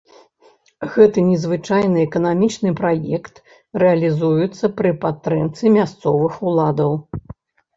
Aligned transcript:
Гэты 0.93 1.19
незвычайны 1.31 2.01
эканамічны 2.07 2.73
праект 2.81 3.35
рэалізуецца 3.83 4.73
пры 4.81 4.89
падтрымцы 5.05 5.63
мясцовых 5.77 6.33
уладаў. 6.51 6.91